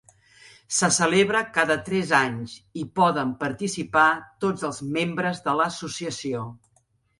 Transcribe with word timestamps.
Se 0.77 0.87
celebra 0.95 1.41
cada 1.57 1.75
tres 1.89 2.13
anys 2.21 2.55
i 2.85 2.87
poden 3.01 3.35
participar 3.45 4.07
tots 4.47 4.67
els 4.71 4.83
membres 4.99 5.45
de 5.47 5.57
l'associació. 5.63 6.45